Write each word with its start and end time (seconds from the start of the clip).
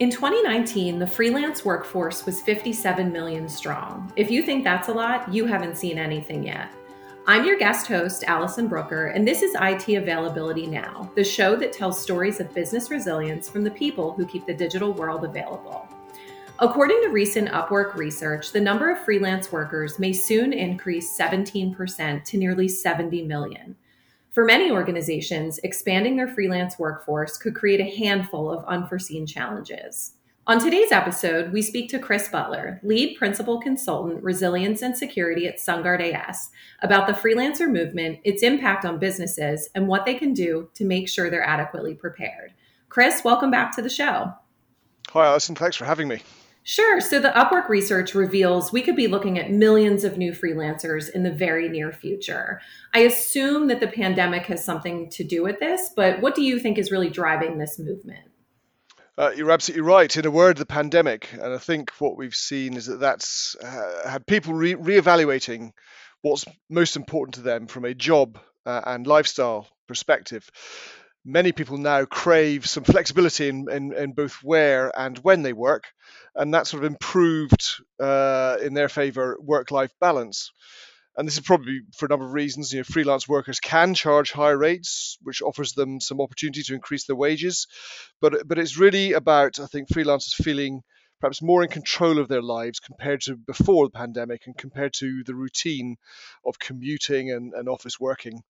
In 0.00 0.12
2019, 0.12 1.00
the 1.00 1.06
freelance 1.08 1.64
workforce 1.64 2.24
was 2.24 2.40
57 2.40 3.10
million 3.10 3.48
strong. 3.48 4.12
If 4.14 4.30
you 4.30 4.44
think 4.44 4.62
that's 4.62 4.86
a 4.86 4.92
lot, 4.92 5.34
you 5.34 5.44
haven't 5.44 5.76
seen 5.76 5.98
anything 5.98 6.44
yet. 6.44 6.72
I'm 7.26 7.44
your 7.44 7.58
guest 7.58 7.88
host, 7.88 8.22
Allison 8.28 8.68
Brooker, 8.68 9.08
and 9.08 9.26
this 9.26 9.42
is 9.42 9.56
IT 9.60 9.88
Availability 9.88 10.68
Now, 10.68 11.10
the 11.16 11.24
show 11.24 11.56
that 11.56 11.72
tells 11.72 12.00
stories 12.00 12.38
of 12.38 12.54
business 12.54 12.92
resilience 12.92 13.48
from 13.48 13.64
the 13.64 13.72
people 13.72 14.12
who 14.12 14.24
keep 14.24 14.46
the 14.46 14.54
digital 14.54 14.92
world 14.92 15.24
available. 15.24 15.88
According 16.60 17.02
to 17.02 17.08
recent 17.08 17.48
Upwork 17.48 17.96
research, 17.96 18.52
the 18.52 18.60
number 18.60 18.92
of 18.92 19.00
freelance 19.00 19.50
workers 19.50 19.98
may 19.98 20.12
soon 20.12 20.52
increase 20.52 21.18
17% 21.18 22.22
to 22.22 22.36
nearly 22.38 22.68
70 22.68 23.24
million. 23.24 23.74
For 24.38 24.44
many 24.44 24.70
organizations, 24.70 25.58
expanding 25.64 26.14
their 26.14 26.28
freelance 26.28 26.78
workforce 26.78 27.36
could 27.36 27.56
create 27.56 27.80
a 27.80 27.96
handful 27.98 28.52
of 28.52 28.64
unforeseen 28.66 29.26
challenges. 29.26 30.12
On 30.46 30.60
today's 30.60 30.92
episode, 30.92 31.52
we 31.52 31.60
speak 31.60 31.90
to 31.90 31.98
Chris 31.98 32.28
Butler, 32.28 32.78
lead 32.84 33.16
principal 33.16 33.60
consultant, 33.60 34.22
resilience 34.22 34.80
and 34.80 34.96
security 34.96 35.48
at 35.48 35.58
SunGard 35.58 36.14
AS, 36.14 36.50
about 36.82 37.08
the 37.08 37.14
freelancer 37.14 37.68
movement, 37.68 38.20
its 38.22 38.44
impact 38.44 38.84
on 38.84 39.00
businesses, 39.00 39.70
and 39.74 39.88
what 39.88 40.06
they 40.06 40.14
can 40.14 40.34
do 40.34 40.70
to 40.74 40.84
make 40.84 41.08
sure 41.08 41.30
they're 41.30 41.42
adequately 41.42 41.94
prepared. 41.94 42.52
Chris, 42.88 43.24
welcome 43.24 43.50
back 43.50 43.74
to 43.74 43.82
the 43.82 43.90
show. 43.90 44.32
Hi, 45.08 45.26
Allison. 45.26 45.56
Thanks 45.56 45.74
for 45.74 45.84
having 45.84 46.06
me. 46.06 46.22
Sure. 46.68 47.00
So 47.00 47.18
the 47.18 47.30
Upwork 47.30 47.70
research 47.70 48.14
reveals 48.14 48.70
we 48.70 48.82
could 48.82 48.94
be 48.94 49.06
looking 49.06 49.38
at 49.38 49.50
millions 49.50 50.04
of 50.04 50.18
new 50.18 50.32
freelancers 50.32 51.08
in 51.08 51.22
the 51.22 51.32
very 51.32 51.66
near 51.66 51.92
future. 51.92 52.60
I 52.92 52.98
assume 53.00 53.68
that 53.68 53.80
the 53.80 53.86
pandemic 53.86 54.44
has 54.48 54.62
something 54.62 55.08
to 55.12 55.24
do 55.24 55.42
with 55.42 55.60
this, 55.60 55.90
but 55.96 56.20
what 56.20 56.34
do 56.34 56.42
you 56.42 56.58
think 56.58 56.76
is 56.76 56.90
really 56.90 57.08
driving 57.08 57.56
this 57.56 57.78
movement? 57.78 58.28
Uh, 59.16 59.30
you're 59.34 59.50
absolutely 59.50 59.80
right. 59.80 60.14
In 60.14 60.26
a 60.26 60.30
word, 60.30 60.58
the 60.58 60.66
pandemic, 60.66 61.32
and 61.32 61.54
I 61.54 61.56
think 61.56 61.90
what 62.00 62.18
we've 62.18 62.34
seen 62.34 62.76
is 62.76 62.84
that 62.84 63.00
that's 63.00 63.56
uh, 63.64 64.06
had 64.06 64.26
people 64.26 64.52
re- 64.52 64.74
reevaluating 64.74 65.72
what's 66.20 66.44
most 66.68 66.96
important 66.96 67.36
to 67.36 67.40
them 67.40 67.66
from 67.66 67.86
a 67.86 67.94
job 67.94 68.38
uh, 68.66 68.82
and 68.84 69.06
lifestyle 69.06 69.66
perspective 69.86 70.50
many 71.28 71.52
people 71.52 71.76
now 71.76 72.06
crave 72.06 72.66
some 72.66 72.84
flexibility 72.84 73.48
in, 73.48 73.70
in, 73.70 73.92
in, 73.92 74.12
both 74.12 74.38
where 74.42 74.90
and 74.98 75.18
when 75.18 75.42
they 75.42 75.52
work, 75.52 75.84
and 76.34 76.54
that 76.54 76.66
sort 76.66 76.82
of 76.82 76.90
improved 76.90 77.74
uh, 78.00 78.56
in 78.62 78.72
their 78.72 78.88
favor 78.88 79.36
work-life 79.40 79.92
balance. 80.00 80.50
And 81.16 81.26
this 81.26 81.34
is 81.34 81.40
probably 81.40 81.80
for 81.96 82.06
a 82.06 82.08
number 82.08 82.24
of 82.24 82.32
reasons. 82.32 82.72
You 82.72 82.80
know, 82.80 82.84
freelance 82.84 83.28
workers 83.28 83.60
can 83.60 83.94
charge 83.94 84.32
higher 84.32 84.56
rates, 84.56 85.18
which 85.22 85.42
offers 85.42 85.72
them 85.72 86.00
some 86.00 86.20
opportunity 86.20 86.62
to 86.62 86.74
increase 86.74 87.06
their 87.06 87.16
wages. 87.16 87.66
But 88.20 88.46
but 88.46 88.58
it's 88.58 88.78
really 88.78 89.12
about 89.12 89.58
I 89.58 89.66
think 89.66 89.88
freelancers 89.88 90.34
feeling 90.34 90.82
perhaps 91.20 91.42
more 91.42 91.62
in 91.62 91.68
control 91.68 92.18
of 92.18 92.28
their 92.28 92.42
lives 92.42 92.80
compared 92.80 93.20
to 93.22 93.36
before 93.36 93.86
the 93.86 93.98
pandemic 93.98 94.46
and 94.46 94.56
compared 94.56 94.92
to 94.94 95.22
the 95.24 95.34
routine 95.34 95.96
of 96.44 96.58
commuting 96.58 97.32
and, 97.32 97.52
and 97.54 97.68
office 97.68 97.98
working. 97.98 98.42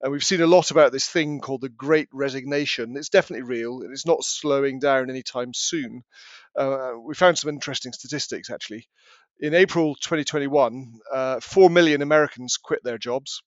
And 0.00 0.12
we've 0.12 0.24
seen 0.24 0.40
a 0.40 0.46
lot 0.46 0.70
about 0.70 0.92
this 0.92 1.08
thing 1.08 1.40
called 1.40 1.60
the 1.60 1.68
Great 1.68 2.08
Resignation. 2.12 2.96
It's 2.96 3.08
definitely 3.08 3.46
real. 3.46 3.80
It's 3.90 4.06
not 4.06 4.24
slowing 4.24 4.78
down 4.78 5.10
anytime 5.10 5.52
soon. 5.54 6.02
Uh, 6.56 6.92
we 7.00 7.14
found 7.14 7.38
some 7.38 7.50
interesting 7.50 7.92
statistics 7.92 8.50
actually. 8.50 8.88
In 9.40 9.54
April 9.54 9.94
2021, 9.96 11.00
uh, 11.12 11.40
4 11.40 11.70
million 11.70 12.02
Americans 12.02 12.56
quit 12.56 12.84
their 12.84 12.98
jobs. 12.98 13.42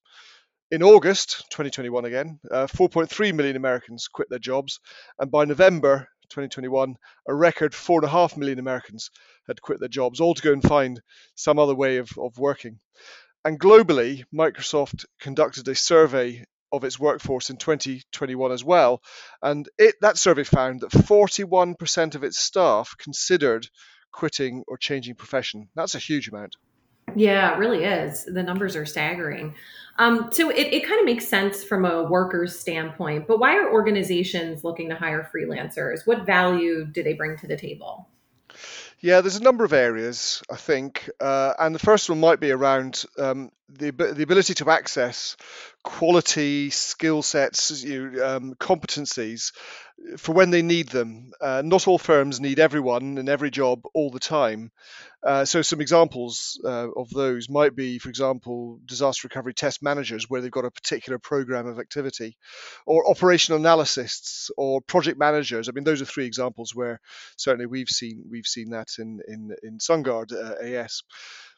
In 0.69 0.83
August 0.83 1.45
2021, 1.51 2.05
again, 2.05 2.39
uh, 2.51 2.67
4.3 2.67 3.33
million 3.33 3.55
Americans 3.55 4.09
quit 4.09 4.29
their 4.29 4.39
jobs. 4.39 4.79
And 5.17 5.31
by 5.31 5.45
November 5.45 6.09
2021, 6.29 6.97
a 7.27 7.33
record 7.33 7.73
4.5 7.73 8.37
million 8.37 8.59
Americans 8.59 9.11
had 9.47 9.61
quit 9.61 9.79
their 9.79 9.89
jobs, 9.89 10.19
all 10.19 10.33
to 10.33 10.41
go 10.41 10.53
and 10.53 10.63
find 10.63 11.01
some 11.35 11.59
other 11.59 11.75
way 11.75 11.97
of, 11.97 12.09
of 12.17 12.37
working. 12.37 12.79
And 13.45 13.59
globally, 13.59 14.25
Microsoft 14.33 15.05
conducted 15.19 15.67
a 15.67 15.75
survey 15.75 16.45
of 16.71 16.83
its 16.83 16.99
workforce 16.99 17.49
in 17.49 17.57
2021 17.57 18.51
as 18.51 18.63
well, 18.63 19.01
and 19.41 19.69
it, 19.77 19.95
that 20.01 20.17
survey 20.17 20.43
found 20.43 20.81
that 20.81 20.91
41% 20.91 22.15
of 22.15 22.23
its 22.23 22.37
staff 22.37 22.95
considered 22.97 23.69
quitting 24.11 24.63
or 24.67 24.77
changing 24.77 25.15
profession. 25.15 25.69
That's 25.75 25.95
a 25.95 25.99
huge 25.99 26.27
amount. 26.27 26.55
Yeah, 27.17 27.55
it 27.55 27.57
really 27.57 27.83
is. 27.83 28.25
The 28.25 28.43
numbers 28.43 28.75
are 28.75 28.85
staggering. 28.85 29.55
Um, 29.97 30.29
so 30.31 30.51
it, 30.51 30.67
it 30.71 30.87
kind 30.87 30.99
of 30.99 31.05
makes 31.05 31.27
sense 31.27 31.63
from 31.63 31.83
a 31.83 32.03
worker's 32.03 32.57
standpoint, 32.57 33.27
but 33.27 33.39
why 33.39 33.57
are 33.57 33.73
organizations 33.73 34.63
looking 34.63 34.87
to 34.89 34.95
hire 34.95 35.27
freelancers? 35.33 36.05
What 36.05 36.27
value 36.27 36.85
do 36.85 37.01
they 37.01 37.13
bring 37.13 37.35
to 37.39 37.47
the 37.47 37.57
table? 37.57 38.07
Yeah, 38.99 39.21
there's 39.21 39.35
a 39.35 39.43
number 39.43 39.63
of 39.63 39.73
areas, 39.73 40.41
I 40.51 40.55
think. 40.55 41.09
Uh, 41.19 41.53
and 41.59 41.73
the 41.75 41.79
first 41.79 42.09
one 42.09 42.19
might 42.19 42.39
be 42.39 42.51
around 42.51 43.05
um, 43.19 43.51
the, 43.69 43.91
the 43.91 44.23
ability 44.23 44.55
to 44.55 44.69
access 44.71 45.37
quality 45.83 46.69
skill 46.69 47.21
sets, 47.21 47.83
you 47.83 48.21
um, 48.23 48.55
competencies 48.55 49.51
for 50.17 50.33
when 50.33 50.51
they 50.51 50.61
need 50.61 50.89
them. 50.89 51.31
Uh, 51.41 51.61
not 51.65 51.87
all 51.87 51.97
firms 51.97 52.39
need 52.39 52.59
everyone 52.59 53.17
in 53.17 53.29
every 53.29 53.51
job 53.51 53.81
all 53.93 54.11
the 54.11 54.19
time. 54.19 54.71
Uh, 55.23 55.43
so 55.43 55.61
some 55.61 55.81
examples 55.81 56.59
uh, 56.63 56.89
of 56.95 57.09
those 57.09 57.49
might 57.49 57.75
be, 57.75 57.97
for 57.97 58.07
example, 58.07 58.79
disaster 58.85 59.27
recovery 59.27 59.53
test 59.53 59.81
managers, 59.81 60.29
where 60.29 60.41
they've 60.41 60.51
got 60.51 60.63
a 60.65 60.71
particular 60.71 61.17
program 61.17 61.67
of 61.67 61.79
activity, 61.79 62.37
or 62.85 63.09
operational 63.09 63.59
analysts, 63.59 64.51
or 64.57 64.79
project 64.79 65.17
managers. 65.17 65.67
I 65.67 65.71
mean, 65.71 65.83
those 65.83 66.01
are 66.01 66.05
three 66.05 66.25
examples 66.25 66.75
where 66.75 67.01
certainly 67.35 67.65
we've 67.65 67.89
seen 67.89 68.23
we've 68.29 68.45
seen 68.45 68.69
that 68.69 68.86
in 68.99 69.19
in 69.27 69.55
in 69.63 69.77
SunGard 69.79 70.31
uh, 70.33 70.55
AS. 70.63 71.03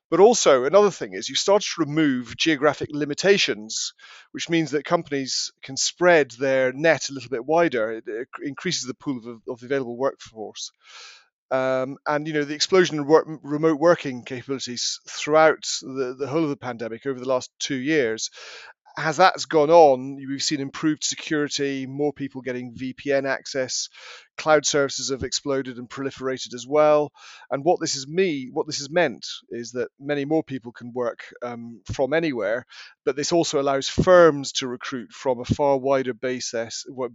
But 0.09 0.19
also, 0.19 0.63
another 0.63 0.89
thing 0.89 1.13
is 1.13 1.29
you 1.29 1.35
start 1.35 1.61
to 1.61 1.81
remove 1.81 2.35
geographic 2.35 2.89
limitations, 2.91 3.93
which 4.31 4.49
means 4.49 4.71
that 4.71 4.83
companies 4.83 5.51
can 5.61 5.77
spread 5.77 6.31
their 6.31 6.73
net 6.73 7.09
a 7.09 7.13
little 7.13 7.29
bit 7.29 7.45
wider. 7.45 7.91
It, 7.91 8.05
it 8.07 8.27
increases 8.41 8.87
the 8.87 8.95
pool 8.95 9.19
of, 9.19 9.41
of 9.47 9.59
the 9.59 9.67
available 9.67 9.97
workforce. 9.97 10.71
Um, 11.51 11.97
and 12.07 12.27
you 12.27 12.33
know 12.33 12.43
the 12.43 12.53
explosion 12.53 12.97
in 12.97 13.07
work, 13.07 13.25
remote 13.43 13.79
working 13.79 14.23
capabilities 14.23 14.99
throughout 15.07 15.63
the, 15.81 16.15
the 16.17 16.27
whole 16.27 16.43
of 16.43 16.49
the 16.49 16.57
pandemic 16.57 17.07
over 17.07 17.19
the 17.19 17.27
last 17.27 17.49
two 17.59 17.77
years 17.77 18.29
as 18.97 19.17
that's 19.17 19.45
gone 19.45 19.69
on, 19.69 20.15
we've 20.15 20.41
seen 20.41 20.59
improved 20.59 21.03
security, 21.03 21.85
more 21.85 22.13
people 22.13 22.41
getting 22.41 22.75
VPN 22.75 23.27
access, 23.27 23.89
cloud 24.37 24.65
services 24.65 25.09
have 25.09 25.23
exploded 25.23 25.77
and 25.77 25.89
proliferated 25.89 26.53
as 26.53 26.65
well. 26.67 27.11
And 27.51 27.63
what 27.63 27.79
this 27.79 27.95
is 27.95 28.07
me, 28.07 28.49
what 28.51 28.67
this 28.67 28.79
has 28.79 28.89
meant 28.89 29.25
is 29.49 29.73
that 29.73 29.89
many 29.99 30.25
more 30.25 30.43
people 30.43 30.71
can 30.71 30.91
work 30.93 31.19
um, 31.41 31.81
from 31.93 32.13
anywhere, 32.13 32.65
but 33.05 33.15
this 33.15 33.31
also 33.31 33.61
allows 33.61 33.87
firms 33.87 34.53
to 34.53 34.67
recruit 34.67 35.11
from 35.11 35.39
a 35.39 35.45
far 35.45 35.77
wider 35.77 36.13
base, 36.13 36.53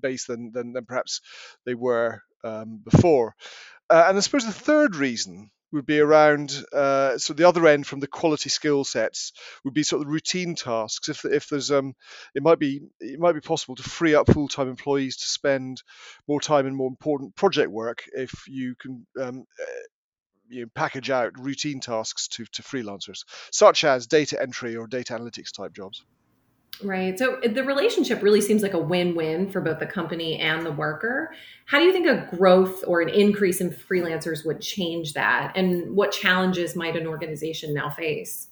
base 0.00 0.26
than, 0.26 0.52
than, 0.52 0.72
than 0.72 0.84
perhaps 0.84 1.20
they 1.66 1.74
were 1.74 2.22
um, 2.44 2.80
before. 2.84 3.34
Uh, 3.90 4.04
and 4.08 4.16
I 4.16 4.20
suppose 4.20 4.46
the 4.46 4.52
third 4.52 4.96
reason 4.96 5.50
would 5.74 5.86
be 5.86 6.00
around 6.00 6.64
uh, 6.72 7.18
so 7.18 7.34
the 7.34 7.46
other 7.46 7.66
end 7.66 7.86
from 7.86 8.00
the 8.00 8.06
quality 8.06 8.48
skill 8.48 8.84
sets 8.84 9.32
would 9.64 9.74
be 9.74 9.82
sort 9.82 10.02
of 10.02 10.08
routine 10.08 10.54
tasks. 10.54 11.08
If 11.08 11.24
if 11.24 11.48
there's 11.48 11.70
um 11.70 11.94
it 12.34 12.42
might 12.42 12.58
be 12.58 12.82
it 13.00 13.18
might 13.20 13.32
be 13.32 13.40
possible 13.40 13.74
to 13.76 13.82
free 13.82 14.14
up 14.14 14.30
full-time 14.30 14.68
employees 14.68 15.16
to 15.18 15.26
spend 15.26 15.82
more 16.26 16.40
time 16.40 16.66
in 16.66 16.74
more 16.74 16.88
important 16.88 17.36
project 17.36 17.70
work 17.70 18.04
if 18.12 18.32
you 18.48 18.74
can 18.80 19.06
um, 19.20 19.44
uh, 19.60 19.82
you 20.48 20.62
know, 20.62 20.70
package 20.74 21.10
out 21.10 21.32
routine 21.38 21.80
tasks 21.80 22.28
to, 22.28 22.44
to 22.52 22.62
freelancers 22.62 23.24
such 23.50 23.84
as 23.84 24.06
data 24.06 24.40
entry 24.40 24.76
or 24.76 24.86
data 24.86 25.14
analytics 25.14 25.52
type 25.52 25.72
jobs 25.74 26.04
Right. 26.82 27.16
So 27.18 27.38
the 27.40 27.62
relationship 27.62 28.20
really 28.20 28.40
seems 28.40 28.62
like 28.62 28.74
a 28.74 28.78
win 28.78 29.14
win 29.14 29.48
for 29.48 29.60
both 29.60 29.78
the 29.78 29.86
company 29.86 30.38
and 30.38 30.66
the 30.66 30.72
worker. 30.72 31.32
How 31.66 31.78
do 31.78 31.84
you 31.84 31.92
think 31.92 32.06
a 32.06 32.28
growth 32.36 32.82
or 32.86 33.00
an 33.00 33.08
increase 33.08 33.60
in 33.60 33.70
freelancers 33.70 34.44
would 34.44 34.60
change 34.60 35.12
that? 35.12 35.52
And 35.56 35.94
what 35.94 36.10
challenges 36.10 36.74
might 36.74 36.96
an 36.96 37.06
organization 37.06 37.74
now 37.74 37.90
face? 37.90 38.48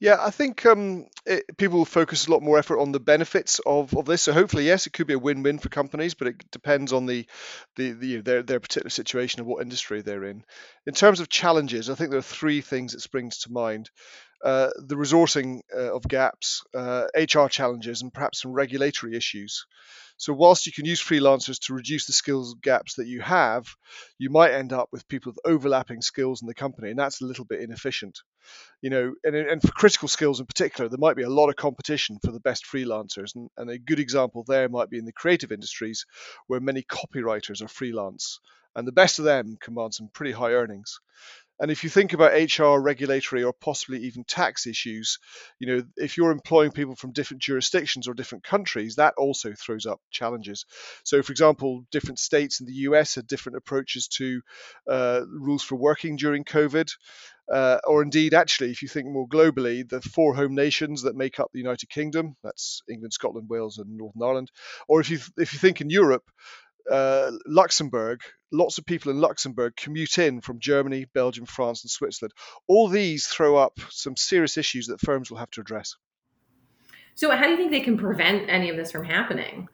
Yeah, 0.00 0.16
I 0.20 0.30
think 0.30 0.66
um, 0.66 1.06
it, 1.24 1.56
people 1.56 1.84
focus 1.84 2.26
a 2.26 2.30
lot 2.30 2.42
more 2.42 2.58
effort 2.58 2.80
on 2.80 2.90
the 2.90 3.00
benefits 3.00 3.60
of, 3.64 3.96
of 3.96 4.04
this. 4.04 4.22
So 4.22 4.32
hopefully, 4.32 4.66
yes, 4.66 4.86
it 4.86 4.92
could 4.92 5.06
be 5.06 5.14
a 5.14 5.18
win-win 5.18 5.60
for 5.60 5.68
companies, 5.68 6.14
but 6.14 6.28
it 6.28 6.50
depends 6.50 6.92
on 6.92 7.06
the, 7.06 7.26
the, 7.76 7.92
the 7.92 8.20
their 8.20 8.42
their 8.42 8.60
particular 8.60 8.90
situation 8.90 9.40
and 9.40 9.48
what 9.48 9.62
industry 9.62 10.02
they're 10.02 10.24
in. 10.24 10.44
In 10.84 10.94
terms 10.94 11.20
of 11.20 11.28
challenges, 11.28 11.88
I 11.88 11.94
think 11.94 12.10
there 12.10 12.18
are 12.18 12.22
three 12.22 12.60
things 12.60 12.92
that 12.92 13.00
springs 13.00 13.38
to 13.38 13.52
mind. 13.52 13.88
Uh, 14.44 14.68
the 14.76 14.94
resourcing 14.94 15.60
uh, 15.74 15.94
of 15.94 16.02
gaps, 16.06 16.62
uh, 16.74 17.06
HR 17.16 17.48
challenges, 17.48 18.02
and 18.02 18.12
perhaps 18.12 18.42
some 18.42 18.52
regulatory 18.52 19.16
issues. 19.16 19.64
So, 20.18 20.34
whilst 20.34 20.66
you 20.66 20.72
can 20.72 20.84
use 20.84 21.02
freelancers 21.02 21.58
to 21.60 21.74
reduce 21.74 22.06
the 22.06 22.12
skills 22.12 22.54
gaps 22.62 22.96
that 22.96 23.06
you 23.06 23.22
have, 23.22 23.66
you 24.18 24.28
might 24.28 24.52
end 24.52 24.74
up 24.74 24.90
with 24.92 25.08
people 25.08 25.32
with 25.32 25.40
overlapping 25.50 26.02
skills 26.02 26.42
in 26.42 26.46
the 26.46 26.54
company, 26.54 26.90
and 26.90 26.98
that's 26.98 27.22
a 27.22 27.24
little 27.24 27.46
bit 27.46 27.62
inefficient. 27.62 28.20
You 28.82 28.90
know, 28.90 29.14
and, 29.24 29.34
and 29.34 29.62
for 29.62 29.72
critical 29.72 30.08
skills 30.08 30.40
in 30.40 30.46
particular, 30.46 30.90
there 30.90 30.98
might 30.98 31.16
be 31.16 31.22
a 31.22 31.30
lot 31.30 31.48
of 31.48 31.56
competition 31.56 32.18
for 32.22 32.30
the 32.30 32.40
best 32.40 32.66
freelancers, 32.66 33.34
and, 33.34 33.48
and 33.56 33.70
a 33.70 33.78
good 33.78 33.98
example 33.98 34.44
there 34.46 34.68
might 34.68 34.90
be 34.90 34.98
in 34.98 35.06
the 35.06 35.12
creative 35.12 35.52
industries, 35.52 36.04
where 36.48 36.60
many 36.60 36.82
copywriters 36.82 37.62
are 37.62 37.68
freelance 37.68 38.40
and 38.76 38.86
the 38.86 38.92
best 38.92 39.18
of 39.18 39.24
them 39.24 39.56
command 39.60 39.94
some 39.94 40.08
pretty 40.12 40.32
high 40.32 40.52
earnings. 40.52 41.00
And 41.60 41.70
if 41.70 41.84
you 41.84 41.90
think 41.90 42.12
about 42.12 42.32
HR, 42.32 42.80
regulatory, 42.80 43.44
or 43.44 43.52
possibly 43.52 44.00
even 44.00 44.24
tax 44.24 44.66
issues, 44.66 45.18
you 45.60 45.68
know, 45.68 45.82
if 45.96 46.16
you're 46.16 46.32
employing 46.32 46.72
people 46.72 46.96
from 46.96 47.12
different 47.12 47.42
jurisdictions 47.42 48.08
or 48.08 48.14
different 48.14 48.44
countries, 48.44 48.96
that 48.96 49.14
also 49.16 49.52
throws 49.52 49.86
up 49.86 50.00
challenges. 50.10 50.66
So, 51.04 51.22
for 51.22 51.32
example, 51.32 51.84
different 51.92 52.18
states 52.18 52.60
in 52.60 52.66
the 52.66 52.72
US 52.88 53.14
had 53.14 53.26
different 53.26 53.56
approaches 53.56 54.08
to 54.16 54.40
uh, 54.90 55.20
rules 55.28 55.62
for 55.62 55.76
working 55.76 56.16
during 56.16 56.44
COVID. 56.44 56.90
Uh, 57.52 57.78
or 57.86 58.02
indeed, 58.02 58.32
actually, 58.32 58.70
if 58.70 58.80
you 58.80 58.88
think 58.88 59.06
more 59.06 59.28
globally, 59.28 59.86
the 59.86 60.00
four 60.00 60.34
home 60.34 60.54
nations 60.54 61.02
that 61.02 61.14
make 61.14 61.38
up 61.38 61.50
the 61.52 61.58
United 61.58 61.90
Kingdom, 61.90 62.36
that's 62.42 62.82
England, 62.88 63.12
Scotland, 63.12 63.48
Wales, 63.50 63.76
and 63.76 63.98
Northern 63.98 64.22
Ireland, 64.22 64.50
or 64.88 65.00
if 65.00 65.10
you 65.10 65.18
if 65.36 65.52
you 65.52 65.58
think 65.58 65.82
in 65.82 65.90
Europe, 65.90 66.24
uh, 66.90 67.32
Luxembourg, 67.46 68.20
lots 68.52 68.78
of 68.78 68.86
people 68.86 69.10
in 69.10 69.20
Luxembourg 69.20 69.74
commute 69.76 70.18
in 70.18 70.40
from 70.40 70.60
Germany, 70.60 71.06
Belgium, 71.12 71.46
France, 71.46 71.82
and 71.82 71.90
Switzerland. 71.90 72.32
All 72.66 72.88
these 72.88 73.26
throw 73.26 73.56
up 73.56 73.78
some 73.90 74.16
serious 74.16 74.56
issues 74.56 74.86
that 74.86 75.00
firms 75.00 75.30
will 75.30 75.38
have 75.38 75.50
to 75.52 75.60
address. 75.60 75.96
So, 77.14 77.30
how 77.30 77.44
do 77.44 77.50
you 77.50 77.56
think 77.56 77.70
they 77.70 77.80
can 77.80 77.96
prevent 77.96 78.50
any 78.50 78.70
of 78.70 78.76
this 78.76 78.90
from 78.90 79.04
happening? 79.04 79.68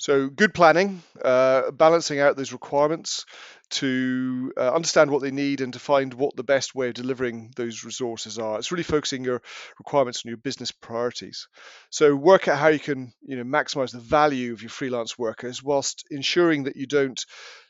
So, 0.00 0.30
good 0.30 0.54
planning, 0.54 1.02
uh, 1.22 1.72
balancing 1.72 2.20
out 2.20 2.34
those 2.34 2.54
requirements 2.54 3.26
to 3.72 4.50
uh, 4.56 4.72
understand 4.72 5.10
what 5.10 5.20
they 5.20 5.30
need 5.30 5.60
and 5.60 5.74
to 5.74 5.78
find 5.78 6.14
what 6.14 6.34
the 6.34 6.42
best 6.42 6.74
way 6.74 6.88
of 6.88 6.94
delivering 6.94 7.52
those 7.54 7.84
resources 7.84 8.38
are. 8.38 8.58
It's 8.58 8.72
really 8.72 8.82
focusing 8.82 9.24
your 9.24 9.42
requirements 9.78 10.22
on 10.24 10.30
your 10.30 10.38
business 10.38 10.72
priorities. 10.72 11.48
So, 11.90 12.16
work 12.16 12.48
out 12.48 12.56
how 12.56 12.68
you 12.68 12.78
can, 12.78 13.12
you 13.20 13.36
know, 13.36 13.44
maximize 13.44 13.92
the 13.92 13.98
value 14.00 14.54
of 14.54 14.62
your 14.62 14.70
freelance 14.70 15.18
workers 15.18 15.62
whilst 15.62 16.06
ensuring 16.10 16.62
that 16.62 16.76
you 16.76 16.86
don't 16.86 17.22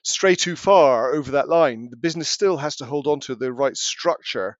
stray 0.04 0.36
too 0.36 0.54
far 0.54 1.12
over 1.12 1.32
that 1.32 1.48
line. 1.48 1.88
The 1.90 1.96
business 1.96 2.28
still 2.28 2.58
has 2.58 2.76
to 2.76 2.84
hold 2.84 3.08
on 3.08 3.18
to 3.22 3.34
the 3.34 3.52
right 3.52 3.76
structure 3.76 4.56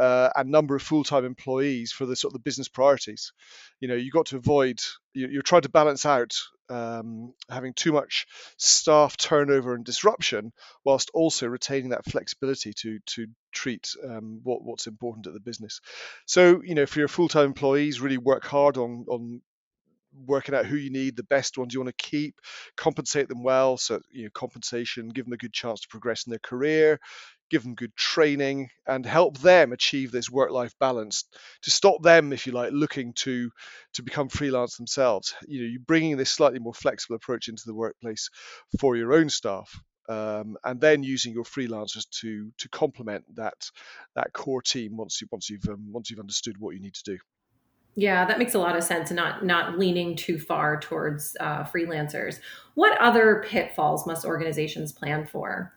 uh, 0.00 0.30
and 0.34 0.50
number 0.50 0.74
of 0.74 0.82
full-time 0.82 1.26
employees 1.26 1.92
for 1.92 2.06
the 2.06 2.16
sort 2.16 2.30
of 2.30 2.40
the 2.40 2.42
business 2.42 2.68
priorities. 2.68 3.34
You 3.80 3.88
know, 3.88 3.96
you've 3.96 4.14
got 4.14 4.26
to 4.26 4.38
avoid. 4.38 4.80
You, 5.12 5.28
you're 5.28 5.42
trying 5.42 5.62
to 5.62 5.68
balance 5.68 6.06
out 6.06 6.32
um, 6.72 7.34
having 7.48 7.74
too 7.74 7.92
much 7.92 8.26
staff 8.56 9.16
turnover 9.16 9.74
and 9.74 9.84
disruption, 9.84 10.52
whilst 10.84 11.10
also 11.14 11.46
retaining 11.46 11.90
that 11.90 12.04
flexibility 12.04 12.72
to 12.72 12.98
to 13.06 13.26
treat 13.52 13.94
um, 14.08 14.40
what, 14.42 14.62
what's 14.64 14.86
important 14.86 15.26
at 15.26 15.34
the 15.34 15.40
business. 15.40 15.80
So, 16.26 16.62
you 16.64 16.74
know, 16.74 16.86
for 16.86 16.98
your 17.00 17.08
full-time 17.08 17.46
employees, 17.46 18.00
really 18.00 18.18
work 18.18 18.44
hard 18.44 18.76
on 18.78 19.04
on 19.08 19.42
working 20.26 20.54
out 20.54 20.66
who 20.66 20.76
you 20.76 20.90
need, 20.90 21.16
the 21.16 21.22
best 21.24 21.58
ones 21.58 21.72
you 21.72 21.80
want 21.80 21.96
to 21.96 22.10
keep, 22.10 22.34
compensate 22.76 23.28
them 23.28 23.42
well. 23.42 23.76
So, 23.76 24.00
you 24.10 24.24
know, 24.24 24.30
compensation, 24.34 25.08
give 25.08 25.24
them 25.24 25.32
a 25.32 25.38
good 25.38 25.52
chance 25.52 25.80
to 25.80 25.88
progress 25.88 26.26
in 26.26 26.30
their 26.30 26.38
career, 26.38 26.98
give 27.50 27.62
them 27.62 27.74
good 27.74 27.94
training, 27.96 28.68
and 28.86 29.04
help 29.04 29.38
them 29.38 29.72
achieve 29.72 30.10
this 30.10 30.30
work-life 30.30 30.74
balance. 30.80 31.24
To 31.62 31.70
stop 31.70 32.02
them, 32.02 32.32
if 32.32 32.46
you 32.46 32.52
like, 32.52 32.72
looking 32.72 33.12
to 33.14 33.50
to 33.94 34.02
become 34.02 34.28
freelance 34.28 34.76
themselves. 34.76 35.34
You 35.46 35.62
know, 35.62 35.68
you're 35.68 35.80
bringing 35.86 36.16
this 36.16 36.30
slightly 36.30 36.58
more 36.58 36.74
flexible 36.74 37.16
approach 37.16 37.48
into 37.48 37.64
the 37.66 37.74
workplace 37.74 38.30
for 38.80 38.96
your 38.96 39.12
own 39.12 39.28
staff. 39.28 39.78
Um, 40.08 40.56
and 40.64 40.80
then 40.80 41.04
using 41.04 41.32
your 41.32 41.44
freelancers 41.44 42.08
to 42.20 42.50
to 42.58 42.68
complement 42.68 43.24
that 43.36 43.54
that 44.16 44.32
core 44.32 44.60
team 44.60 44.96
once 44.96 45.20
you 45.20 45.28
once 45.30 45.48
you've 45.48 45.66
um, 45.68 45.92
once 45.92 46.10
you've 46.10 46.18
understood 46.18 46.56
what 46.58 46.74
you 46.74 46.80
need 46.80 46.94
to 46.94 47.02
do. 47.04 47.18
Yeah, 47.94 48.24
that 48.24 48.38
makes 48.38 48.54
a 48.54 48.58
lot 48.58 48.76
of 48.76 48.84
sense. 48.84 49.10
Not 49.10 49.44
not 49.44 49.78
leaning 49.78 50.16
too 50.16 50.38
far 50.38 50.80
towards 50.80 51.36
uh, 51.40 51.64
freelancers. 51.64 52.40
What 52.74 52.98
other 52.98 53.44
pitfalls 53.46 54.06
must 54.06 54.24
organizations 54.24 54.92
plan 54.92 55.26
for? 55.26 55.74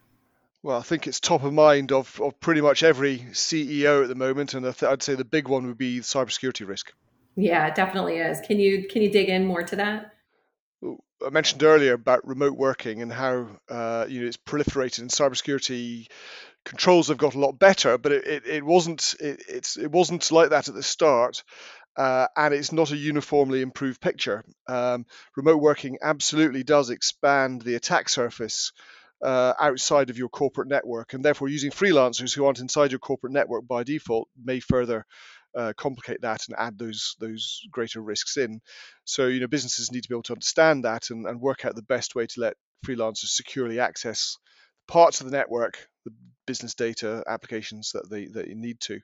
Well, 0.63 0.79
I 0.79 0.81
think 0.81 1.05
it's 1.05 1.19
top 1.19 1.43
of 1.43 1.53
mind 1.53 1.91
of, 1.91 2.19
of 2.21 2.39
pretty 2.39 2.61
much 2.61 2.81
every 2.81 3.19
CEO 3.33 4.01
at 4.01 4.07
the 4.07 4.15
moment, 4.15 4.55
and 4.55 4.65
I'd 4.65 5.03
say 5.03 5.13
the 5.13 5.23
big 5.23 5.47
one 5.47 5.67
would 5.67 5.77
be 5.77 5.99
cybersecurity 5.99 6.67
risk. 6.67 6.91
Yeah, 7.35 7.67
it 7.67 7.75
definitely 7.75 8.17
is. 8.17 8.39
Can 8.41 8.59
you 8.59 8.87
can 8.87 9.01
you 9.01 9.11
dig 9.11 9.29
in 9.29 9.45
more 9.45 9.63
to 9.63 9.75
that? 9.75 10.13
I 11.25 11.29
mentioned 11.29 11.63
earlier 11.63 11.93
about 11.93 12.27
remote 12.27 12.57
working 12.57 13.01
and 13.01 13.11
how 13.11 13.47
uh, 13.69 14.05
you 14.07 14.21
know 14.21 14.27
it's 14.27 14.37
proliferated, 14.37 14.99
and 14.99 15.09
cybersecurity 15.09 16.07
controls 16.63 17.09
have 17.09 17.17
got 17.17 17.35
a 17.35 17.39
lot 17.39 17.59
better, 17.59 17.97
but 17.97 18.11
it, 18.11 18.25
it, 18.25 18.45
it 18.47 18.65
wasn't 18.65 19.15
it, 19.19 19.43
it's 19.47 19.77
it 19.77 19.91
wasn't 19.91 20.31
like 20.31 20.49
that 20.49 20.67
at 20.69 20.73
the 20.73 20.83
start 20.83 21.43
uh, 21.97 22.27
and 22.35 22.53
it's 22.53 22.71
not 22.71 22.91
a 22.91 22.97
uniformly 22.97 23.61
improved 23.61 24.01
picture. 24.01 24.43
Um, 24.67 25.05
remote 25.35 25.61
working 25.61 25.97
absolutely 26.01 26.63
does 26.63 26.89
expand 26.89 27.61
the 27.61 27.75
attack 27.75 28.09
surface 28.09 28.71
uh, 29.23 29.53
outside 29.59 30.09
of 30.09 30.17
your 30.17 30.29
corporate 30.29 30.67
network, 30.67 31.13
and 31.13 31.23
therefore 31.23 31.47
using 31.47 31.71
freelancers 31.71 32.35
who 32.35 32.45
aren't 32.45 32.59
inside 32.59 32.91
your 32.91 32.99
corporate 32.99 33.33
network 33.33 33.67
by 33.67 33.83
default 33.83 34.27
may 34.43 34.59
further 34.59 35.05
uh, 35.55 35.73
complicate 35.77 36.21
that 36.21 36.47
and 36.47 36.55
add 36.59 36.77
those 36.77 37.15
those 37.19 37.61
greater 37.71 38.01
risks 38.01 38.37
in. 38.37 38.59
So 39.05 39.27
you 39.27 39.39
know 39.39 39.47
businesses 39.47 39.91
need 39.91 40.03
to 40.03 40.09
be 40.09 40.15
able 40.15 40.23
to 40.23 40.33
understand 40.33 40.83
that 40.83 41.09
and, 41.09 41.25
and 41.25 41.39
work 41.39 41.65
out 41.65 41.75
the 41.75 41.81
best 41.81 42.13
way 42.13 42.27
to 42.27 42.41
let 42.41 42.57
freelancers 42.85 43.29
securely 43.29 43.79
access 43.79 44.37
parts 44.87 45.21
of 45.21 45.29
the 45.29 45.37
network, 45.37 45.87
the 46.05 46.11
business 46.47 46.75
data 46.75 47.23
applications 47.27 47.91
that 47.91 48.09
they 48.09 48.27
that 48.27 48.47
you 48.47 48.55
need 48.55 48.79
to 48.79 48.99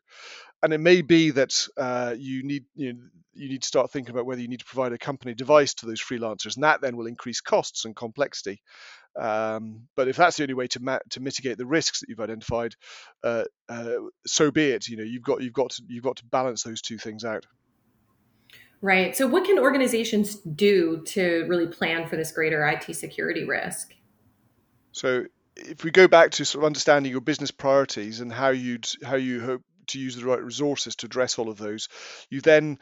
and 0.64 0.74
it 0.74 0.80
may 0.80 1.02
be 1.02 1.32
that 1.32 1.68
uh, 1.78 2.16
you 2.18 2.44
need 2.44 2.66
you, 2.76 2.94
know, 2.94 3.00
you 3.34 3.50
need 3.50 3.62
to 3.62 3.68
start 3.68 3.92
thinking 3.92 4.14
about 4.14 4.26
whether 4.26 4.42
you 4.42 4.48
need 4.48 4.60
to 4.60 4.66
provide 4.66 4.94
a 4.94 4.98
company 4.98 5.34
device 5.34 5.74
to 5.76 5.86
those 5.86 6.02
freelancers, 6.02 6.56
and 6.56 6.64
that 6.64 6.82
then 6.82 6.98
will 6.98 7.08
increase 7.08 7.42
costs 7.42 7.86
and 7.86 7.96
complexity. 7.96 8.62
Um, 9.20 9.88
but 9.96 10.08
if 10.08 10.16
that's 10.16 10.38
the 10.38 10.44
only 10.44 10.54
way 10.54 10.68
to 10.68 10.80
ma- 10.82 11.00
to 11.10 11.20
mitigate 11.20 11.58
the 11.58 11.66
risks 11.66 12.00
that 12.00 12.10
you've 12.10 12.20
identified, 12.20 12.76
uh, 13.24 13.46
uh, 13.70 13.96
so 14.26 14.52
be 14.52 14.72
it. 14.72 14.88
You 14.88 14.98
know, 14.98 15.04
you've 15.04 15.24
got 15.24 15.42
you've 15.42 15.54
got 15.54 15.72
to, 15.72 15.84
you've 15.88 16.04
got 16.04 16.18
to 16.18 16.26
balance 16.26 16.64
those 16.64 16.82
two 16.82 16.98
things 16.98 17.26
out. 17.26 17.46
Right. 18.82 19.16
So, 19.16 19.28
what 19.28 19.46
can 19.46 19.60
organizations 19.60 20.36
do 20.36 21.04
to 21.08 21.46
really 21.48 21.68
plan 21.68 22.08
for 22.08 22.16
this 22.16 22.32
greater 22.32 22.68
IT 22.68 22.96
security 22.96 23.44
risk? 23.44 23.96
So, 24.92 25.26
if 25.56 25.84
we 25.84 25.92
go 25.92 26.08
back 26.08 26.32
to 26.32 26.46
sort 26.46 26.64
of 26.64 26.68
understanding 26.68 27.12
your 27.12 27.22
business 27.22 27.52
priorities 27.52 28.20
and 28.22 28.32
how 28.32 28.50
you'd 28.50 28.88
how 29.04 29.16
you 29.16 29.42
hope 29.42 29.62
to 29.88 30.00
use 30.00 30.16
the 30.16 30.26
right 30.26 30.44
resources 30.44 30.96
to 30.98 31.06
address 31.06 31.38
all 31.38 31.50
of 31.50 31.58
those. 31.58 31.90
You 32.30 32.42
then 32.42 32.80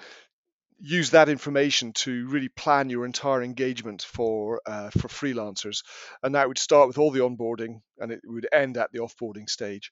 use 0.80 1.10
that 1.12 1.30
information 1.30 1.92
to 1.92 2.28
really 2.28 2.48
plan 2.48 2.90
your 2.90 3.06
entire 3.06 3.44
engagement 3.44 4.02
for 4.02 4.62
uh, 4.66 4.90
for 4.92 5.08
freelancers, 5.08 5.84
and 6.24 6.36
that 6.36 6.48
would 6.48 6.58
start 6.58 6.88
with 6.88 6.98
all 6.98 7.12
the 7.12 7.20
onboarding, 7.20 7.82
and 7.98 8.12
it 8.12 8.22
would 8.26 8.48
end 8.52 8.78
at 8.78 8.92
the 8.92 9.00
offboarding 9.00 9.50
stage. 9.50 9.92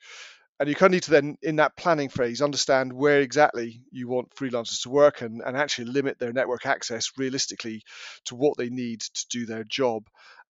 And 0.59 0.67
you 0.67 0.73
kind 0.73 0.91
of 0.91 0.93
need 0.93 1.03
to 1.03 1.11
then, 1.11 1.37
in 1.43 1.57
that 1.57 1.77
planning 1.77 2.09
phase, 2.09 2.41
understand 2.41 2.91
where 2.91 3.21
exactly 3.21 3.83
you 3.91 4.07
want 4.07 4.33
freelancers 4.33 4.81
to 4.83 4.89
work 4.89 5.21
and, 5.21 5.39
and 5.45 5.55
actually 5.55 5.85
limit 5.85 6.17
their 6.17 6.33
network 6.33 6.65
access 6.65 7.11
realistically 7.15 7.83
to 8.25 8.35
what 8.35 8.57
they 8.57 8.69
need 8.69 9.01
to 9.01 9.25
do 9.29 9.45
their 9.45 9.63
job. 9.63 10.07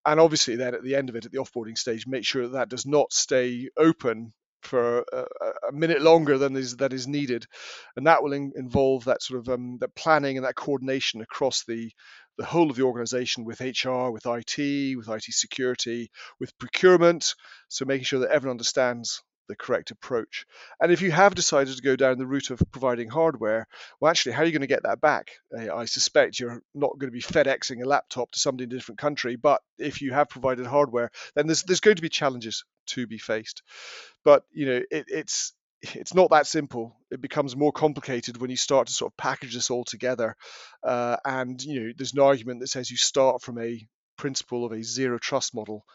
And 0.08 0.22
obviously, 0.22 0.56
then 0.56 0.74
at 0.74 0.84
the 0.84 0.96
end 0.96 1.10
of 1.10 1.18
it, 1.18 1.26
at 1.26 1.34
the 1.34 1.40
offboarding 1.40 1.78
stage, 1.78 2.08
make 2.08 2.24
sure 2.24 2.44
that 2.44 2.54
that 2.54 2.70
does 2.70 2.86
not 2.86 3.12
stay 3.12 3.70
open 3.78 4.32
for 4.62 5.04
a, 5.12 5.26
a, 5.68 5.72
minute 5.74 6.02
longer 6.02 6.38
than 6.38 6.56
is 6.56 6.78
that 6.78 6.94
is 6.94 7.10
needed, 7.10 7.46
and 7.98 8.08
that 8.08 8.24
will 8.24 8.32
in, 8.32 8.54
involve 8.56 9.04
that 9.04 9.22
sort 9.22 9.42
of 9.42 9.50
um, 9.50 9.78
that 9.82 9.94
planning 9.96 10.38
and 10.38 10.46
that 10.46 10.56
coordination 10.56 11.20
across 11.20 11.66
the 11.66 11.92
the 12.38 12.46
whole 12.46 12.70
of 12.70 12.78
the 12.78 12.84
organization 12.84 13.44
with 13.44 13.60
HR, 13.60 14.10
with 14.10 14.26
IT, 14.26 14.96
with 14.96 15.10
IT 15.10 15.24
security, 15.24 16.10
with 16.40 16.58
procurement. 16.58 17.34
So 17.68 17.84
making 17.84 18.06
sure 18.06 18.22
that 18.22 18.32
everyone 18.32 18.54
understands 18.54 19.22
the 19.48 19.56
correct 19.56 19.92
approach. 19.92 20.46
And 20.80 20.92
if 20.92 21.02
you 21.02 21.12
have 21.12 21.36
decided 21.36 21.76
to 21.76 21.82
go 21.82 21.96
down 21.96 22.18
the 22.18 22.26
route 22.26 22.52
of 22.52 22.62
providing 22.72 23.10
hardware, 23.10 23.68
well, 24.00 24.10
actually, 24.10 24.34
how 24.34 24.42
are 24.42 24.46
you 24.46 24.52
going 24.52 24.62
to 24.62 24.68
get 24.68 24.84
that 24.84 25.02
back? 25.02 25.32
I 25.58 25.86
suspect 25.86 26.40
you're 26.40 26.62
not 26.74 26.98
going 26.98 27.12
to 27.12 27.16
be 27.16 27.22
FedExing 27.22 27.84
a 27.84 27.88
laptop 27.88 28.32
to 28.32 28.40
somebody 28.40 28.66
in 28.66 28.72
a 28.72 28.76
different 28.76 29.00
country, 29.00 29.36
but 29.36 29.62
if 29.78 30.02
you 30.02 30.14
have 30.14 30.30
provided 30.30 30.66
hardware, 30.66 31.12
then 31.36 31.48
there's 31.48 31.64
there's 31.64 31.80
going 31.80 31.96
to 31.96 32.02
be 32.02 32.10
challenges 32.10 32.64
to 32.88 33.08
be 33.08 33.18
faced. 33.18 33.64
But 34.24 34.44
you 34.52 34.66
know, 34.66 34.82
it, 34.92 35.06
it's 35.08 35.54
it's 35.82 36.14
not 36.14 36.32
that 36.32 36.48
simple. 36.48 36.96
It 37.12 37.22
becomes 37.22 37.56
more 37.56 37.72
complicated 37.72 38.38
when 38.38 38.50
you 38.50 38.58
start 38.58 38.88
to 38.88 38.94
sort 38.94 39.14
of 39.14 39.18
package 39.18 39.54
this 39.54 39.70
all 39.70 39.84
together. 39.84 40.36
Uh, 40.84 41.18
and 41.24 41.62
you 41.62 41.82
know, 41.82 41.94
there's 41.96 42.14
an 42.14 42.20
argument 42.20 42.62
that 42.62 42.68
says 42.68 42.90
you 42.90 42.98
start 42.98 43.42
from 43.42 43.60
a 43.60 43.88
principle 44.18 44.66
of 44.66 44.72
a 44.72 44.84
zero 44.84 45.20
trust 45.20 45.54
model 45.54 45.86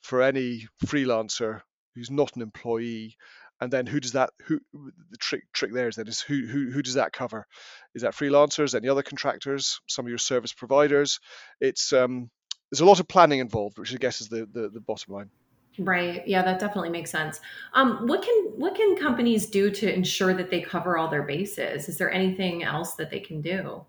for 0.00 0.22
any 0.22 0.68
freelancer 0.86 1.62
who's 1.94 2.10
not 2.10 2.34
an 2.36 2.42
employee. 2.42 3.16
And 3.60 3.72
then 3.72 3.86
who 3.86 4.00
does 4.00 4.12
that? 4.12 4.30
Who 4.46 4.60
the 4.72 5.16
trick 5.18 5.44
trick 5.52 5.72
there 5.72 5.88
is 5.88 5.96
that 5.96 6.08
is 6.08 6.20
who 6.20 6.46
who 6.46 6.70
who 6.70 6.82
does 6.82 6.94
that 6.94 7.12
cover? 7.12 7.46
Is 7.94 8.02
that 8.02 8.14
freelancers? 8.14 8.74
Any 8.74 8.88
other 8.88 9.02
contractors? 9.02 9.80
Some 9.86 10.04
of 10.04 10.08
your 10.08 10.18
service 10.18 10.52
providers? 10.52 11.20
It's 11.60 11.92
um, 11.92 12.30
there's 12.70 12.80
a 12.80 12.84
lot 12.84 13.00
of 13.00 13.08
planning 13.08 13.38
involved, 13.38 13.78
which 13.78 13.94
I 13.94 13.98
guess 13.98 14.20
is 14.20 14.28
the 14.28 14.46
the, 14.52 14.70
the 14.70 14.80
bottom 14.80 15.14
line. 15.14 15.30
Right. 15.78 16.26
Yeah, 16.26 16.42
that 16.42 16.60
definitely 16.60 16.90
makes 16.90 17.10
sense. 17.10 17.40
Um, 17.72 18.06
what 18.06 18.22
can 18.22 18.52
what 18.56 18.74
can 18.74 18.96
companies 18.96 19.46
do 19.46 19.70
to 19.70 19.92
ensure 19.92 20.34
that 20.34 20.50
they 20.50 20.60
cover 20.60 20.96
all 20.96 21.08
their 21.08 21.22
bases? 21.22 21.88
Is 21.88 21.96
there 21.96 22.10
anything 22.10 22.64
else 22.64 22.94
that 22.94 23.10
they 23.10 23.20
can 23.20 23.40
do? 23.40 23.84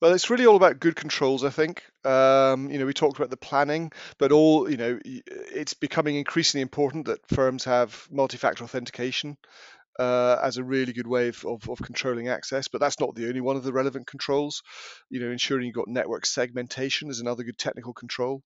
Well, 0.00 0.12
it's 0.14 0.30
really 0.30 0.46
all 0.46 0.56
about 0.56 0.80
good 0.80 0.96
controls, 0.96 1.44
I 1.44 1.50
think. 1.50 1.84
Um, 2.04 2.70
you 2.70 2.78
know, 2.78 2.86
we 2.86 2.94
talked 2.94 3.18
about 3.18 3.28
the 3.30 3.36
planning, 3.36 3.92
but 4.18 4.32
all 4.32 4.70
you 4.70 4.78
know, 4.78 4.98
it's 5.04 5.74
becoming 5.74 6.16
increasingly 6.16 6.62
important 6.62 7.06
that 7.06 7.26
firms 7.28 7.64
have 7.64 8.08
multi-factor 8.10 8.64
authentication 8.64 9.36
uh, 10.00 10.40
as 10.42 10.56
a 10.56 10.64
really 10.64 10.94
good 10.94 11.06
way 11.06 11.28
of, 11.28 11.44
of, 11.44 11.68
of, 11.68 11.82
controlling 11.82 12.28
access. 12.28 12.68
But 12.68 12.80
that's 12.80 12.98
not 13.00 13.14
the 13.14 13.28
only 13.28 13.42
one 13.42 13.56
of 13.56 13.64
the 13.64 13.72
relevant 13.72 14.06
controls. 14.06 14.62
You 15.10 15.20
know, 15.20 15.30
ensuring 15.30 15.66
you've 15.66 15.74
got 15.74 15.88
network 15.88 16.24
segmentation 16.24 17.10
is 17.10 17.20
another 17.20 17.44
good 17.44 17.58
technical 17.58 17.92
control. 17.92 18.42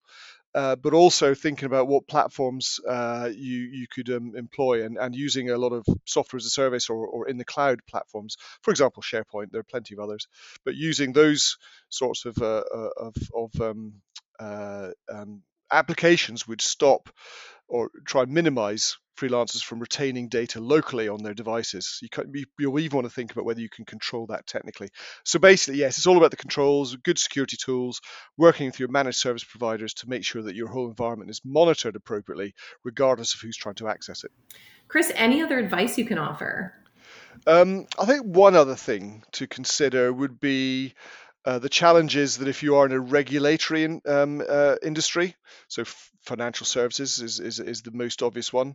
Uh, 0.52 0.74
but 0.74 0.94
also 0.94 1.32
thinking 1.34 1.66
about 1.66 1.86
what 1.86 2.08
platforms 2.08 2.80
uh, 2.88 3.28
you 3.32 3.58
you 3.72 3.86
could 3.92 4.10
um, 4.10 4.34
employ 4.36 4.84
and, 4.84 4.98
and 4.98 5.14
using 5.14 5.50
a 5.50 5.58
lot 5.58 5.72
of 5.72 5.84
software 6.04 6.38
as 6.38 6.46
a 6.46 6.50
service 6.50 6.90
or, 6.90 7.06
or 7.06 7.28
in 7.28 7.38
the 7.38 7.44
cloud 7.44 7.80
platforms. 7.88 8.36
For 8.62 8.72
example, 8.72 9.02
SharePoint. 9.02 9.50
There 9.50 9.60
are 9.60 9.70
plenty 9.70 9.94
of 9.94 10.00
others, 10.00 10.26
but 10.64 10.74
using 10.74 11.12
those 11.12 11.56
sorts 11.88 12.24
of 12.24 12.36
uh, 12.38 12.62
uh 12.72 12.88
of, 12.96 13.14
of 13.34 13.60
um, 13.60 13.94
uh, 14.40 14.90
um, 15.12 15.42
applications 15.70 16.48
would 16.48 16.60
stop 16.60 17.10
or 17.68 17.90
try 18.04 18.22
and 18.22 18.32
minimize 18.32 18.96
freelancers 19.16 19.62
from 19.62 19.80
retaining 19.80 20.28
data 20.28 20.60
locally 20.60 21.08
on 21.08 21.22
their 21.22 21.34
devices. 21.34 21.98
You 22.02 22.08
can, 22.08 22.32
you'll 22.58 22.78
even 22.78 22.96
want 22.96 23.06
to 23.06 23.14
think 23.14 23.32
about 23.32 23.44
whether 23.44 23.60
you 23.60 23.68
can 23.68 23.84
control 23.84 24.26
that 24.26 24.46
technically. 24.46 24.88
So 25.24 25.38
basically, 25.38 25.80
yes, 25.80 25.98
it's 25.98 26.06
all 26.06 26.16
about 26.16 26.30
the 26.30 26.36
controls, 26.36 26.96
good 26.96 27.18
security 27.18 27.56
tools, 27.56 28.00
working 28.36 28.66
with 28.66 28.78
your 28.78 28.88
managed 28.88 29.18
service 29.18 29.44
providers 29.44 29.94
to 29.94 30.08
make 30.08 30.24
sure 30.24 30.42
that 30.42 30.56
your 30.56 30.68
whole 30.68 30.88
environment 30.88 31.30
is 31.30 31.40
monitored 31.44 31.96
appropriately, 31.96 32.54
regardless 32.82 33.34
of 33.34 33.40
who's 33.40 33.56
trying 33.56 33.76
to 33.76 33.88
access 33.88 34.24
it. 34.24 34.30
Chris, 34.88 35.12
any 35.14 35.42
other 35.42 35.58
advice 35.58 35.96
you 35.98 36.04
can 36.04 36.18
offer? 36.18 36.74
Um, 37.46 37.86
I 37.98 38.06
think 38.06 38.24
one 38.24 38.54
other 38.54 38.76
thing 38.76 39.22
to 39.32 39.46
consider 39.46 40.12
would 40.12 40.40
be 40.40 40.94
uh, 41.44 41.58
the 41.58 41.68
challenge 41.68 42.16
is 42.16 42.38
that 42.38 42.48
if 42.48 42.62
you 42.62 42.76
are 42.76 42.86
in 42.86 42.92
a 42.92 42.98
regulatory 42.98 43.84
in, 43.84 44.00
um, 44.06 44.42
uh, 44.48 44.76
industry, 44.82 45.36
so 45.68 45.82
f- 45.82 46.10
financial 46.22 46.64
services 46.64 47.20
is, 47.20 47.38
is, 47.38 47.60
is, 47.60 47.82
the 47.82 47.90
most 47.90 48.22
obvious 48.22 48.50
one. 48.50 48.74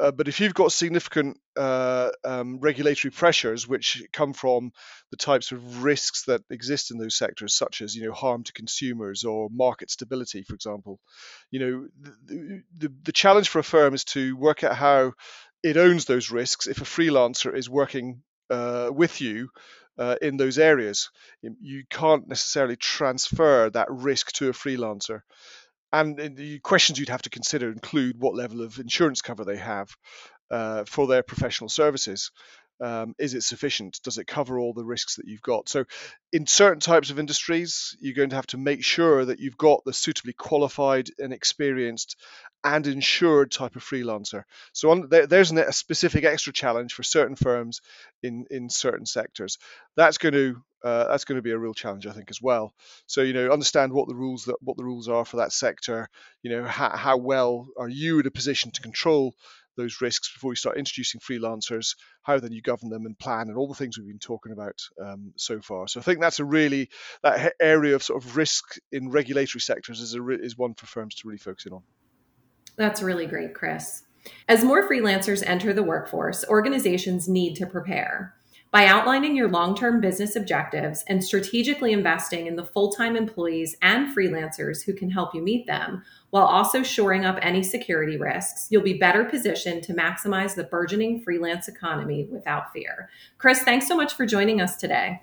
Uh, 0.00 0.10
but 0.10 0.26
if 0.26 0.40
you've 0.40 0.54
got 0.54 0.72
significant 0.72 1.38
uh, 1.56 2.10
um, 2.24 2.58
regulatory 2.58 3.12
pressures 3.12 3.68
which 3.68 4.02
come 4.12 4.32
from 4.32 4.72
the 5.12 5.16
types 5.16 5.52
of 5.52 5.84
risks 5.84 6.24
that 6.24 6.42
exist 6.50 6.90
in 6.90 6.98
those 6.98 7.14
sectors, 7.14 7.54
such 7.54 7.82
as 7.82 7.94
you 7.94 8.04
know 8.04 8.12
harm 8.12 8.42
to 8.42 8.52
consumers 8.52 9.22
or 9.22 9.48
market 9.52 9.88
stability, 9.88 10.42
for 10.42 10.54
example, 10.54 10.98
you 11.52 11.60
know 11.60 11.88
the, 12.26 12.62
the, 12.78 12.92
the 13.04 13.12
challenge 13.12 13.48
for 13.48 13.60
a 13.60 13.64
firm 13.64 13.94
is 13.94 14.04
to 14.04 14.36
work 14.36 14.64
out 14.64 14.74
how 14.74 15.12
it 15.62 15.76
owns 15.76 16.06
those 16.06 16.32
risks 16.32 16.66
if 16.66 16.80
a 16.80 16.84
freelancer 16.84 17.56
is 17.56 17.70
working 17.70 18.22
uh, 18.50 18.90
with 18.92 19.20
you 19.20 19.48
uh, 19.98 20.16
in 20.22 20.36
those 20.36 20.58
areas. 20.58 21.10
You 21.42 21.84
can't 21.90 22.28
necessarily 22.28 22.76
transfer 22.76 23.70
that 23.70 23.88
risk 23.90 24.32
to 24.32 24.48
a 24.48 24.52
freelancer. 24.52 25.20
And 25.92 26.36
the 26.36 26.58
questions 26.60 26.98
you'd 26.98 27.10
have 27.10 27.22
to 27.22 27.30
consider 27.30 27.70
include 27.70 28.18
what 28.18 28.34
level 28.34 28.62
of 28.62 28.78
insurance 28.78 29.20
cover 29.20 29.44
they 29.44 29.58
have 29.58 29.90
uh, 30.50 30.84
for 30.84 31.06
their 31.06 31.22
professional 31.22 31.68
services. 31.68 32.30
Um, 32.82 33.14
is 33.18 33.34
it 33.34 33.42
sufficient? 33.42 34.00
Does 34.02 34.18
it 34.18 34.26
cover 34.26 34.58
all 34.58 34.72
the 34.72 34.84
risks 34.84 35.16
that 35.16 35.26
you've 35.26 35.42
got? 35.42 35.68
So, 35.68 35.84
in 36.32 36.46
certain 36.46 36.80
types 36.80 37.10
of 37.10 37.18
industries, 37.18 37.96
you're 38.00 38.14
going 38.14 38.30
to 38.30 38.36
have 38.36 38.46
to 38.48 38.58
make 38.58 38.82
sure 38.82 39.24
that 39.24 39.38
you've 39.38 39.56
got 39.56 39.84
the 39.84 39.92
suitably 39.92 40.32
qualified 40.32 41.08
and 41.18 41.32
experienced 41.32 42.16
and 42.64 42.86
insured 42.86 43.50
type 43.50 43.76
of 43.76 43.84
freelancer. 43.84 44.44
So 44.72 44.90
on, 44.90 45.08
there, 45.08 45.26
there's 45.26 45.50
an, 45.50 45.58
a 45.58 45.72
specific 45.72 46.24
extra 46.24 46.52
challenge 46.52 46.94
for 46.94 47.02
certain 47.02 47.36
firms 47.36 47.80
in 48.22 48.46
in 48.50 48.70
certain 48.70 49.06
sectors. 49.06 49.58
That's 49.96 50.18
going 50.18 50.34
to 50.34 50.62
uh, 50.84 51.08
that's 51.08 51.24
going 51.24 51.36
to 51.36 51.42
be 51.42 51.52
a 51.52 51.58
real 51.58 51.74
challenge, 51.74 52.06
I 52.06 52.12
think, 52.12 52.30
as 52.30 52.40
well. 52.40 52.72
So 53.06 53.22
you 53.22 53.32
know, 53.32 53.50
understand 53.50 53.92
what 53.92 54.08
the 54.08 54.14
rules 54.14 54.44
that 54.44 54.56
what 54.60 54.76
the 54.76 54.84
rules 54.84 55.08
are 55.08 55.24
for 55.24 55.38
that 55.38 55.52
sector. 55.52 56.08
You 56.42 56.50
know, 56.50 56.64
how, 56.64 56.90
how 56.90 57.16
well 57.16 57.68
are 57.76 57.88
you 57.88 58.20
in 58.20 58.26
a 58.26 58.30
position 58.30 58.70
to 58.72 58.80
control 58.80 59.34
those 59.76 60.00
risks 60.00 60.32
before 60.32 60.52
you 60.52 60.56
start 60.56 60.76
introducing 60.76 61.20
freelancers? 61.20 61.96
How 62.22 62.38
then 62.38 62.52
you 62.52 62.62
govern 62.62 62.90
them 62.90 63.06
and 63.06 63.18
plan 63.18 63.48
and 63.48 63.56
all 63.56 63.68
the 63.68 63.74
things 63.74 63.98
we've 63.98 64.06
been 64.06 64.18
talking 64.18 64.52
about 64.52 64.78
um, 65.00 65.32
so 65.36 65.60
far. 65.60 65.88
So 65.88 66.00
I 66.00 66.02
think 66.02 66.20
that's 66.20 66.40
a 66.40 66.44
really 66.44 66.90
that 67.22 67.54
area 67.60 67.94
of 67.94 68.02
sort 68.02 68.22
of 68.22 68.36
risk 68.36 68.76
in 68.90 69.10
regulatory 69.10 69.60
sectors 69.60 70.00
is 70.00 70.14
a 70.14 70.28
is 70.30 70.56
one 70.56 70.74
for 70.74 70.86
firms 70.86 71.14
to 71.16 71.28
really 71.28 71.38
focus 71.38 71.66
in 71.66 71.72
on. 71.72 71.82
That's 72.76 73.02
really 73.02 73.26
great, 73.26 73.54
Chris. 73.54 74.02
As 74.48 74.64
more 74.64 74.88
freelancers 74.88 75.42
enter 75.46 75.72
the 75.72 75.82
workforce, 75.82 76.44
organizations 76.48 77.28
need 77.28 77.54
to 77.56 77.66
prepare. 77.66 78.34
By 78.72 78.86
outlining 78.86 79.36
your 79.36 79.50
long 79.50 79.76
term 79.76 80.00
business 80.00 80.34
objectives 80.34 81.04
and 81.06 81.22
strategically 81.22 81.92
investing 81.92 82.46
in 82.46 82.56
the 82.56 82.64
full 82.64 82.90
time 82.90 83.16
employees 83.16 83.76
and 83.82 84.16
freelancers 84.16 84.82
who 84.82 84.94
can 84.94 85.10
help 85.10 85.34
you 85.34 85.42
meet 85.42 85.66
them, 85.66 86.02
while 86.30 86.46
also 86.46 86.82
shoring 86.82 87.26
up 87.26 87.38
any 87.42 87.62
security 87.62 88.16
risks, 88.16 88.68
you'll 88.70 88.82
be 88.82 88.96
better 88.96 89.26
positioned 89.26 89.82
to 89.82 89.92
maximize 89.92 90.54
the 90.54 90.64
burgeoning 90.64 91.20
freelance 91.20 91.68
economy 91.68 92.26
without 92.32 92.72
fear. 92.72 93.10
Chris, 93.36 93.58
thanks 93.58 93.86
so 93.86 93.94
much 93.94 94.14
for 94.14 94.24
joining 94.24 94.62
us 94.62 94.78
today. 94.78 95.20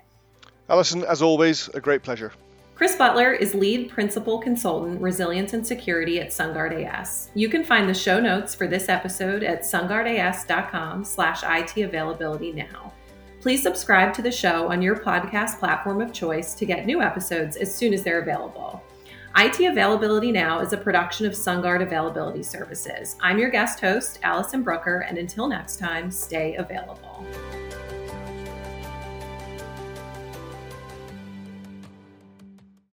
Allison, 0.68 1.02
as 1.02 1.20
always, 1.20 1.68
a 1.74 1.80
great 1.80 2.04
pleasure. 2.04 2.32
Chris 2.76 2.94
Butler 2.94 3.32
is 3.32 3.52
lead 3.52 3.90
principal 3.90 4.38
consultant, 4.38 5.00
resilience 5.00 5.54
and 5.54 5.66
security 5.66 6.20
at 6.20 6.28
SunGard 6.28 6.86
AS. 6.86 7.30
You 7.34 7.48
can 7.48 7.64
find 7.64 7.88
the 7.88 7.94
show 7.94 8.20
notes 8.20 8.54
for 8.54 8.68
this 8.68 8.88
episode 8.88 9.42
at 9.42 9.62
sungardas.com 9.62 11.04
slash 11.04 11.42
IT 11.42 11.82
availability 11.82 12.52
now. 12.52 12.92
Please 13.40 13.62
subscribe 13.62 14.12
to 14.12 14.20
the 14.20 14.30
show 14.30 14.70
on 14.70 14.82
your 14.82 14.96
podcast 14.96 15.58
platform 15.58 16.02
of 16.02 16.12
choice 16.12 16.52
to 16.54 16.66
get 16.66 16.84
new 16.84 17.00
episodes 17.00 17.56
as 17.56 17.74
soon 17.74 17.94
as 17.94 18.02
they're 18.02 18.20
available. 18.20 18.82
IT 19.34 19.60
Availability 19.60 20.30
Now 20.30 20.60
is 20.60 20.74
a 20.74 20.76
production 20.76 21.24
of 21.24 21.32
SunGard 21.32 21.82
Availability 21.82 22.42
Services. 22.42 23.16
I'm 23.22 23.38
your 23.38 23.48
guest 23.48 23.80
host, 23.80 24.18
Allison 24.22 24.62
Brooker, 24.62 25.06
and 25.08 25.16
until 25.16 25.48
next 25.48 25.78
time, 25.78 26.10
stay 26.10 26.56
available. 26.56 27.24